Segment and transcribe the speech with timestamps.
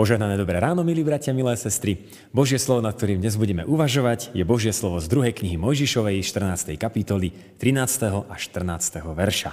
[0.00, 2.08] Požehnané dobré ráno, milí bratia, milé sestry.
[2.32, 6.72] Božie slovo, nad ktorým dnes budeme uvažovať, je Božie slovo z druhej knihy Mojžišovej, 14.
[6.80, 8.24] kapitoly, 13.
[8.24, 8.96] a 14.
[8.96, 9.52] verša.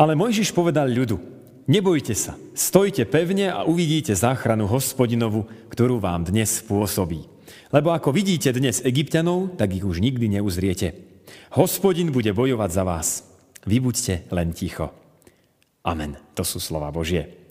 [0.00, 1.20] Ale Mojžiš povedal ľudu,
[1.68, 7.28] nebojte sa, stojte pevne a uvidíte záchranu hospodinovu, ktorú vám dnes pôsobí.
[7.68, 10.96] Lebo ako vidíte dnes egyptianov, tak ich už nikdy neuzriete.
[11.52, 13.28] Hospodin bude bojovať za vás.
[13.68, 14.88] Vy buďte len ticho.
[15.84, 16.16] Amen.
[16.32, 17.43] To sú slova Božie.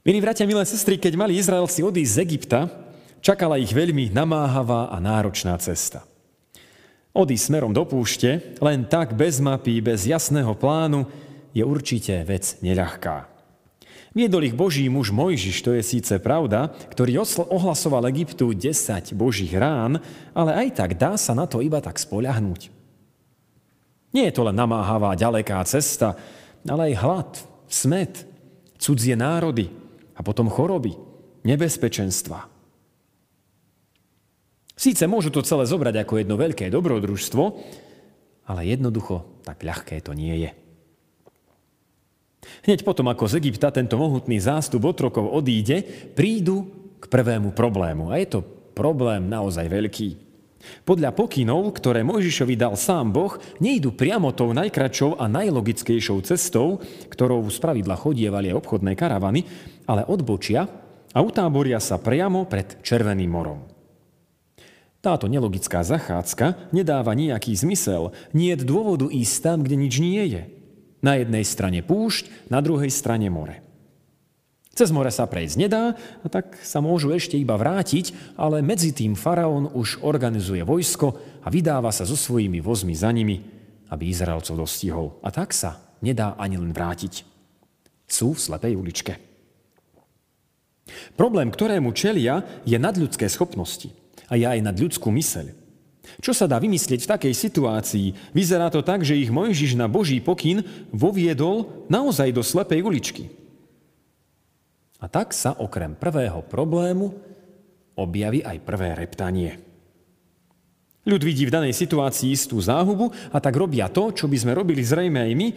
[0.00, 2.72] Milí bratia, milé sestry, keď mali Izraelci odísť z Egypta,
[3.20, 6.08] čakala ich veľmi namáhavá a náročná cesta.
[7.12, 11.04] Odísť smerom do púšte, len tak bez mapy, bez jasného plánu,
[11.52, 13.28] je určite vec neľahká.
[14.16, 17.20] Viedol ich Boží muž Mojžiš, to je síce pravda, ktorý
[17.52, 20.00] ohlasoval Egyptu 10 Božích rán,
[20.32, 22.72] ale aj tak dá sa na to iba tak spoľahnúť.
[24.16, 26.16] Nie je to len namáhavá, ďaleká cesta,
[26.64, 27.30] ale aj hlad,
[27.68, 28.24] smet,
[28.80, 29.79] cudzie národy,
[30.20, 30.92] a potom choroby,
[31.48, 32.44] nebezpečenstva.
[34.76, 37.44] Síce môžu to celé zobrať ako jedno veľké dobrodružstvo,
[38.52, 40.50] ale jednoducho tak ľahké to nie je.
[42.68, 46.68] Hneď potom, ako z Egypta tento mohutný zástup otrokov odíde, prídu
[47.00, 48.12] k prvému problému.
[48.12, 48.40] A je to
[48.76, 50.29] problém naozaj veľký.
[50.84, 57.48] Podľa pokynov, ktoré Mojžišovi dal sám Boh, nejdu priamo tou najkračšou a najlogickejšou cestou, ktorou
[57.48, 59.40] spravidla chodievali aj obchodné karavany,
[59.88, 60.68] ale odbočia
[61.10, 63.60] a utáboria sa priamo pred Červeným morom.
[65.00, 70.42] Táto nelogická zachádzka nedáva nejaký zmysel, nie je dôvodu ísť tam, kde nič nie je.
[71.00, 73.64] Na jednej strane púšť, na druhej strane more.
[74.70, 75.98] Cez more sa prejsť nedá,
[76.30, 81.90] tak sa môžu ešte iba vrátiť, ale medzi tým faraón už organizuje vojsko a vydáva
[81.90, 83.42] sa so svojimi vozmi za nimi,
[83.90, 85.18] aby Izraelcov dostihol.
[85.26, 87.26] A tak sa nedá ani len vrátiť.
[88.06, 89.14] Sú v slepej uličke.
[91.14, 93.90] Problém, ktorému čelia, je nadľudské schopnosti
[94.30, 95.50] a je aj nad ľudskú myseľ.
[96.18, 98.34] Čo sa dá vymyslieť v takej situácii?
[98.34, 103.39] Vyzerá to tak, že ich Mojžiš na Boží pokyn voviedol naozaj do slepej uličky.
[105.00, 107.16] A tak sa okrem prvého problému
[107.96, 109.56] objaví aj prvé reptanie.
[111.08, 114.84] Ľud vidí v danej situácii istú záhubu a tak robia to, čo by sme robili
[114.84, 115.48] zrejme aj my,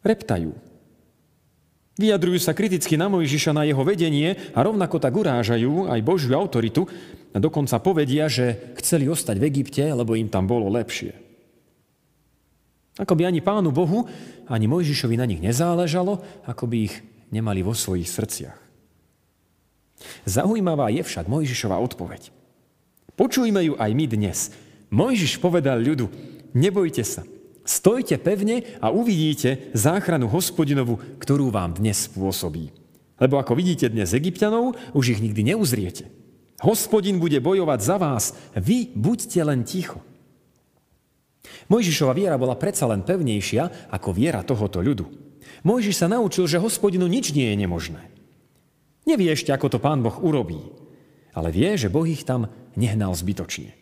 [0.00, 0.50] reptajú.
[2.00, 6.88] Vyjadrujú sa kriticky na Mojžiša, na jeho vedenie a rovnako tak urážajú aj Božiu autoritu
[7.30, 11.12] a dokonca povedia, že chceli ostať v Egypte, lebo im tam bolo lepšie.
[12.96, 14.08] Ako by ani pánu Bohu,
[14.48, 16.96] ani Mojžišovi na nich nezáležalo, ako by ich
[17.32, 18.58] nemali vo svojich srdciach.
[20.28, 22.30] Zaujímavá je však Mojžišova odpoveď.
[23.16, 24.38] Počujme ju aj my dnes.
[24.92, 26.12] Mojžiš povedal ľudu,
[26.52, 27.24] nebojte sa,
[27.64, 32.74] stojte pevne a uvidíte záchranu hospodinovu, ktorú vám dnes spôsobí.
[33.16, 36.10] Lebo ako vidíte dnes Egyptianov, už ich nikdy neuzriete.
[36.60, 38.24] Hospodin bude bojovať za vás,
[38.58, 40.02] vy buďte len ticho.
[41.70, 45.21] Mojžišova viera bola predsa len pevnejšia ako viera tohoto ľudu.
[45.60, 48.02] Mojžiš sa naučil, že hospodinu nič nie je nemožné.
[49.04, 50.58] Nevie ešte, ako to pán Boh urobí,
[51.36, 53.76] ale vie, že Boh ich tam nehnal zbytočne.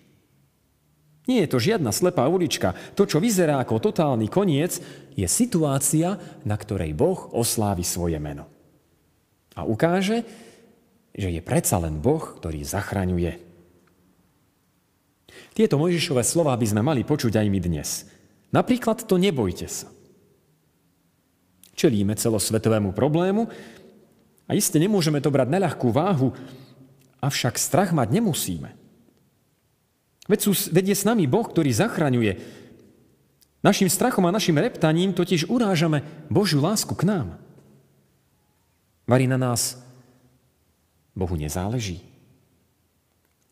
[1.28, 2.74] Nie je to žiadna slepá ulička.
[2.98, 4.82] To, čo vyzerá ako totálny koniec,
[5.14, 8.50] je situácia, na ktorej Boh oslávi svoje meno.
[9.54, 10.26] A ukáže,
[11.14, 13.38] že je predsa len Boh, ktorý zachraňuje.
[15.54, 18.08] Tieto Mojžišové slova by sme mali počuť aj my dnes.
[18.50, 19.86] Napríklad to nebojte sa.
[21.80, 23.48] Čelíme celosvetovému problému
[24.44, 26.36] a iste nemôžeme to brať na ľahkú váhu,
[27.24, 28.76] avšak strach mať nemusíme.
[30.28, 32.36] Veď, sú, veď je s nami Boh, ktorý zachraňuje.
[33.64, 37.40] Našim strachom a našim reptaním totiž urážame Božiu lásku k nám.
[39.08, 39.80] Varí na nás
[41.16, 42.04] Bohu nezáleží.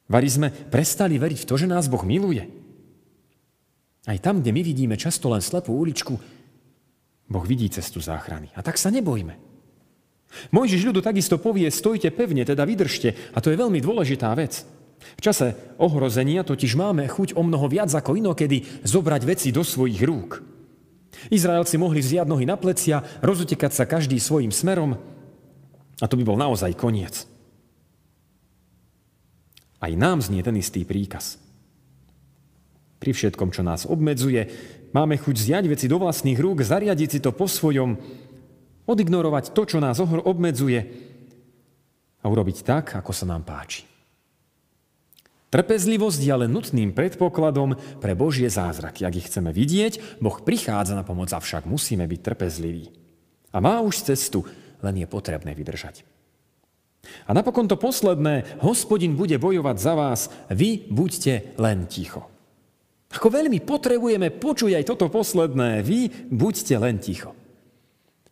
[0.05, 2.45] Varí sme prestali veriť v to, že nás Boh miluje.
[4.05, 6.38] Aj tam, kde my vidíme často len slepú uličku,
[7.29, 8.49] Boh vidí cestu záchrany.
[8.57, 9.37] A tak sa nebojme.
[10.53, 13.17] Mojžiš ľudu takisto povie, stojte pevne, teda vydržte.
[13.33, 14.65] A to je veľmi dôležitá vec.
[15.17, 20.03] V čase ohrozenia totiž máme chuť o mnoho viac ako inokedy zobrať veci do svojich
[20.05, 20.43] rúk.
[21.33, 24.99] Izraelci mohli vziať nohy na plecia, rozutekať sa každý svojim smerom
[25.99, 27.27] a to by bol naozaj koniec.
[29.79, 31.39] Aj nám znie ten istý príkaz.
[33.09, 34.53] Pri všetkom, čo nás obmedzuje,
[34.89, 38.01] Máme chuť zjať veci do vlastných rúk, zariadiť si to po svojom,
[38.89, 40.81] odignorovať to, čo nás obmedzuje
[42.19, 43.85] a urobiť tak, ako sa nám páči.
[45.49, 49.05] Trpezlivosť je ale nutným predpokladom pre Božie zázraky.
[49.05, 52.93] Ak ich chceme vidieť, Boh prichádza na pomoc, avšak musíme byť trpezliví.
[53.53, 54.45] A má už cestu,
[54.85, 56.05] len je potrebné vydržať.
[57.25, 60.21] A napokon to posledné, hospodin bude bojovať za vás,
[60.53, 62.38] vy buďte len ticho.
[63.09, 67.33] Ako veľmi potrebujeme počuť aj toto posledné, vy buďte len ticho.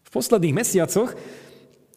[0.05, 1.17] V posledných mesiacoch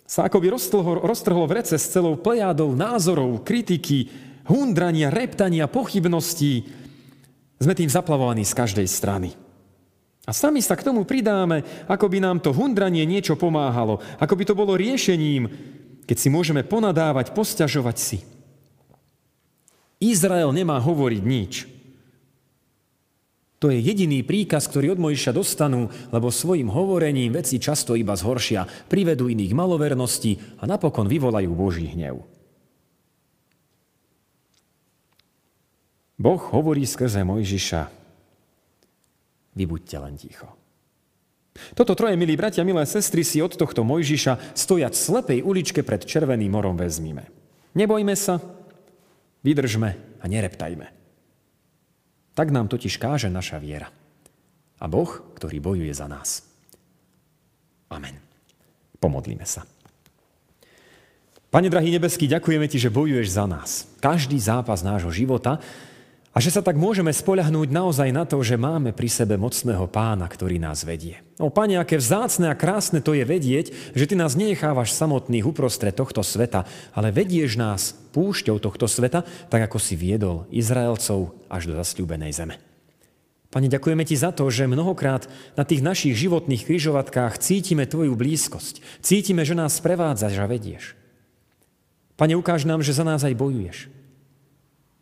[0.10, 4.10] sa akoby roztrhlo, roztrhlo v rece s celou plejádou názorov, kritiky,
[4.48, 6.66] hundrania, reptania, pochybností.
[7.60, 9.36] Sme tým zaplavovaní z každej strany.
[10.26, 14.44] A sami sa k tomu pridáme, ako by nám to hundranie niečo pomáhalo, ako by
[14.48, 15.50] to bolo riešením,
[16.10, 18.18] keď si môžeme ponadávať, posťažovať si.
[20.00, 21.79] Izrael nemá hovoriť nič.
[23.60, 28.64] To je jediný príkaz, ktorý od Mojžiša dostanú, lebo svojim hovorením veci často iba zhoršia,
[28.88, 32.24] privedú iných malovernosti a napokon vyvolajú Boží hnev.
[36.20, 37.82] Boh hovorí skrze Mojžiša,
[39.56, 40.48] vy buďte len ticho.
[41.76, 46.00] Toto troje, milí bratia, milé sestry, si od tohto Mojžiša stojať v slepej uličke pred
[46.08, 47.28] Červeným morom vezmime.
[47.76, 48.40] Nebojme sa,
[49.44, 49.90] vydržme
[50.20, 50.99] a nereptajme.
[52.40, 53.92] Tak nám totiž káže naša viera.
[54.80, 56.48] A Boh, ktorý bojuje za nás.
[57.92, 58.16] Amen.
[58.96, 59.68] Pomodlíme sa.
[61.52, 63.92] Pane drahý nebeský, ďakujeme Ti, že bojuješ za nás.
[64.00, 65.60] Každý zápas nášho života
[66.30, 70.30] a že sa tak môžeme spoľahnúť naozaj na to, že máme pri sebe mocného pána,
[70.30, 71.18] ktorý nás vedie.
[71.42, 75.98] O pane, aké vzácne a krásne to je vedieť, že ty nás nenechávaš samotných uprostred
[75.98, 81.74] tohto sveta, ale vedieš nás púšťou tohto sveta, tak ako si viedol Izraelcov až do
[81.82, 82.62] zasľúbenej zeme.
[83.50, 85.26] Pane, ďakujeme Ti za to, že mnohokrát
[85.58, 89.02] na tých našich životných kryžovatkách cítime Tvoju blízkosť.
[89.02, 90.94] Cítime, že nás prevádzaš a vedieš.
[92.14, 93.90] Pane, ukáž nám, že za nás aj bojuješ.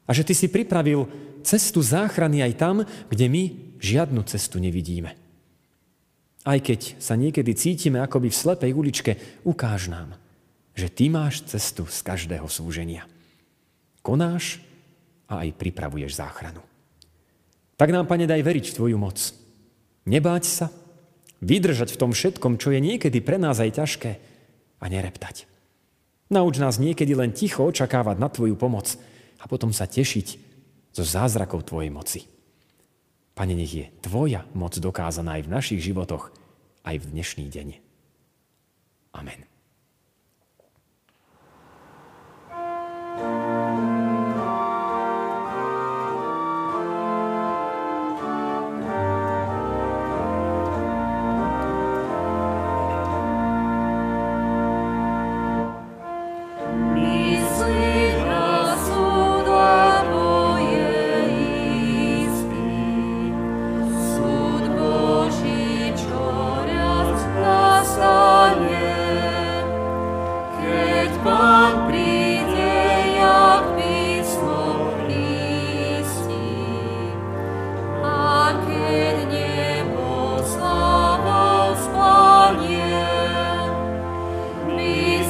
[0.08, 1.06] A že Ty si pripravil
[1.44, 2.76] cestu záchrany aj tam,
[3.12, 3.44] kde my
[3.78, 5.14] žiadnu cestu nevidíme.
[6.48, 9.12] Aj keď sa niekedy cítime akoby v slepej uličke,
[9.44, 10.16] ukáž nám,
[10.72, 13.04] že Ty máš cestu z každého súženia.
[14.00, 14.64] Konáš
[15.28, 16.64] a aj pripravuješ záchranu.
[17.76, 19.20] Tak nám, Pane, daj veriť v Tvoju moc.
[20.08, 20.72] Nebáť sa,
[21.44, 24.12] vydržať v tom všetkom, čo je niekedy pre nás aj ťažké
[24.80, 25.46] a nereptať.
[26.32, 28.96] Nauč nás niekedy len ticho očakávať na Tvoju pomoc,
[29.38, 30.28] a potom sa tešiť
[30.94, 32.22] zo zázrakov Tvojej moci.
[33.38, 36.34] Pane, nech je Tvoja moc dokázaná aj v našich životoch,
[36.82, 37.68] aj v dnešný deň.
[39.14, 39.57] Amen.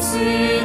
[0.08, 0.57] see.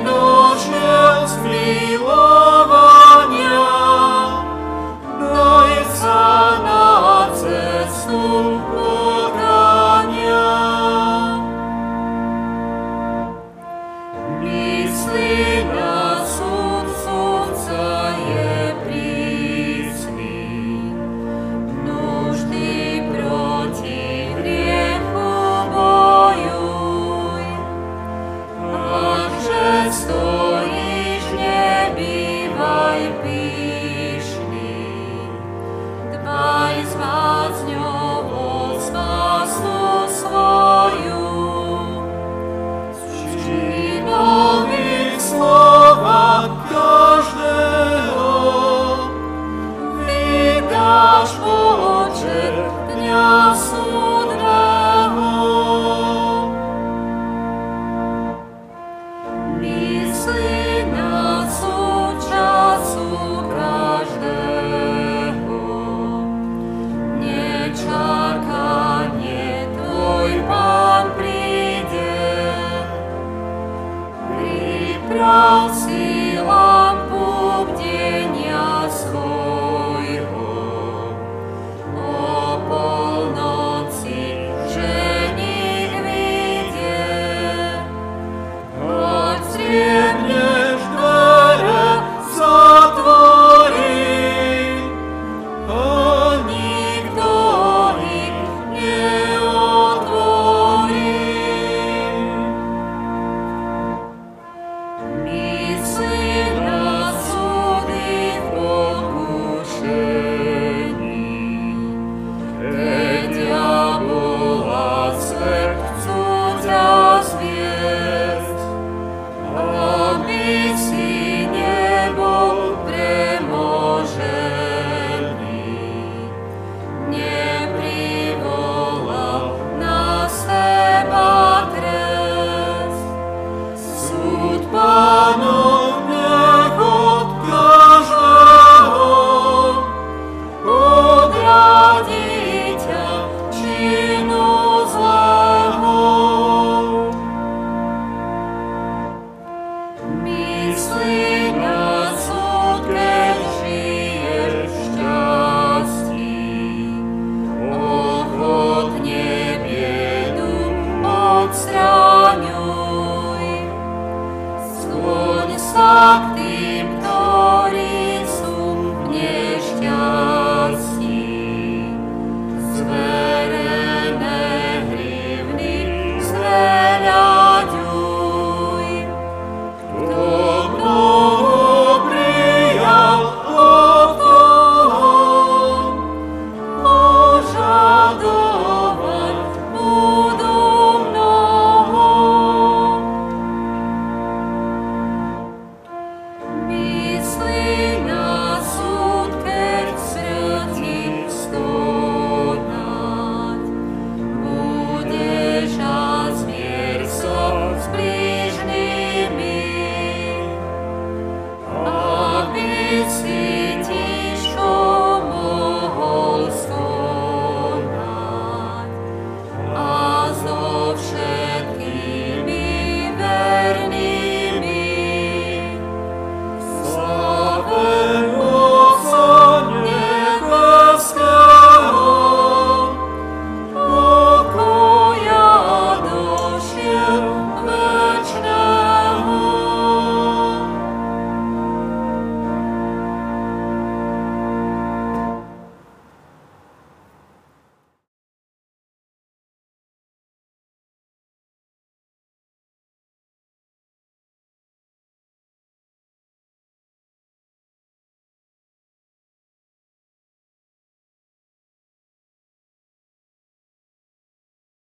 [53.25, 53.72] Oh.